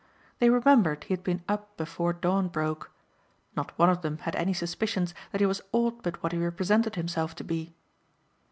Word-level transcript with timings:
They 0.39 0.49
remembered 0.49 1.03
he 1.03 1.13
had 1.13 1.23
been 1.23 1.43
up 1.47 1.77
before 1.77 2.11
dawn 2.11 2.47
broke. 2.47 2.89
Not 3.55 3.77
one 3.77 3.91
of 3.91 4.01
them 4.01 4.17
had 4.17 4.35
any 4.35 4.51
suspicions 4.51 5.13
that 5.31 5.41
he 5.41 5.45
was 5.45 5.61
aught 5.71 6.01
but 6.01 6.23
what 6.23 6.31
he 6.31 6.39
represented 6.39 6.95
himself 6.95 7.35
to 7.35 7.43
be. 7.43 7.75